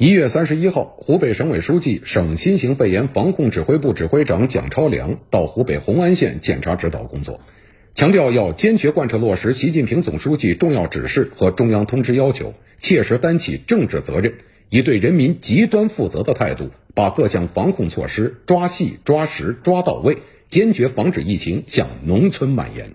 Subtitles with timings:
[0.00, 7.40] 一月三十一号，湖北省委书记、省新型肺炎防控指挥部指挥长蒋超良到湖北红安县检查指导工作，
[7.94, 14.34] 强调要坚决贯彻落实习近平总书记重要指示和中央通知要求，切实担起政治责任，
[14.68, 20.18] 以对人民极端负责的态度，把各项防控措施抓细、抓实、抓到位，
[20.48, 22.92] 坚决防止疫情向农村蔓延。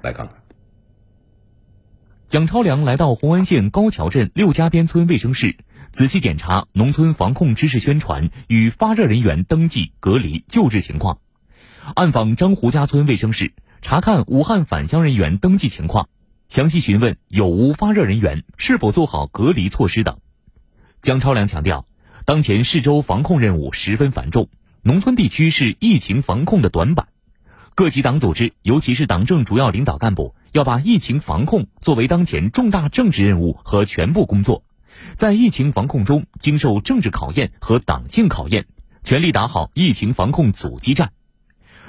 [0.00, 0.36] 来看看，
[2.28, 5.56] 蒋超良来到红安县高桥镇六家边村卫生室。
[5.96, 11.20] 仔细检查农村防控知识宣传与发热人员登记、隔离、救治情况，
[11.94, 16.10] 暗访张胡家村卫生室，查看武汉返乡人员登记情况，
[16.50, 20.18] 详细询问有无发热人员，是否做好隔离措施等。
[21.00, 21.86] 姜超良强调，
[22.26, 24.50] 当前市州防控任务十分繁重，
[24.82, 27.08] 农村地区是疫情防控的短板，
[27.74, 34.62] 各级党组织，尤其是党政主要领导干部，要把疫情防控作为当前重大政治任务和全部工作。
[35.14, 38.66] 在疫情防控中，经受政治考验和党性考验，
[39.02, 41.12] 全力打好疫情防控阻击战。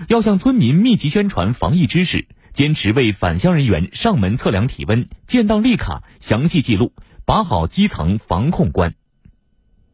[0.08, 6.94] 要向村民密集宣传防疫知识，坚持为返乡人员上门测量体温、建档立卡详细记录，
[7.26, 8.94] 把好基层防控关。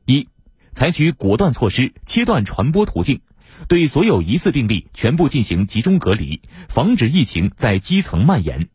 [0.05, 0.27] 一、
[0.73, 3.21] 采取果断措施，切断传播途径，
[3.69, 8.67] 对所有疑似病例全部进行集中隔离，防止疫情在基层蔓延。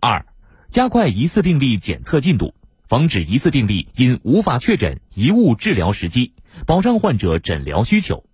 [0.00, 0.24] 二、
[0.70, 2.54] 加快疑似病例检测进度。
[2.92, 6.34] 防止疑似病例因无法确诊贻误治疗时机，
[6.66, 8.26] 保障患者诊疗需求，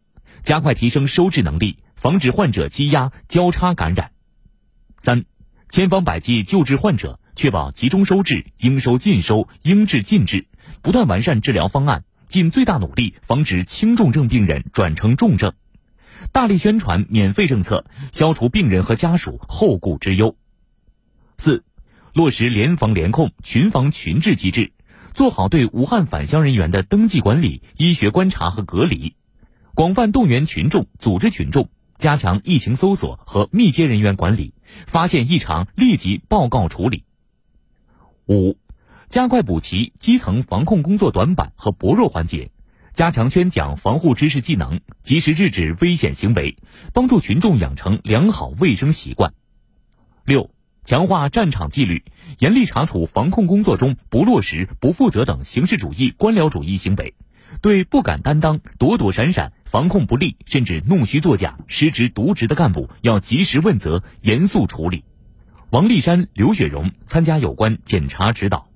[0.42, 4.10] 加快提升收治能力，防止患者积压交叉感染。
[4.96, 5.26] 三，
[5.70, 10.48] 千方百计救治患者，确保集中收治，应收尽收，应治尽治，
[10.82, 15.52] 不断完善治疗方案，尽最大努力防止轻重症病人转成重症，
[16.32, 20.36] 大力宣传免费政策，消除病人和家属后顾之忧。
[21.36, 21.62] 四。
[22.14, 24.72] 落实联防联控、群防群治机制，
[25.14, 29.14] 做好对武汉返乡人员的登记管理、医学观察和隔离，
[29.74, 34.54] 广泛动员群众、组织群众，加强疫情搜索和密接人员管理，
[34.86, 37.04] 发现异常立即报告处理。
[38.26, 38.56] 五、
[39.08, 42.50] 加快补齐基层防控工作短板和薄弱环节，
[42.92, 46.56] 加强宣讲防护知识技能，及时制止危险行为，
[46.92, 49.32] 帮助群众养成良好卫生习惯。
[50.24, 50.50] 六。
[50.88, 52.02] 强化战场纪律，
[52.38, 57.12] 严厉查处防控工作中不落实、不负责等形式主义、官僚主义行为，
[57.60, 65.04] 对不敢担当、躲躲闪闪、防控不力甚至弄虚作假、失职渎职的干部，要及时问责、严肃处理。
[65.68, 68.67] 王立山、刘雪荣参加有关检查指导。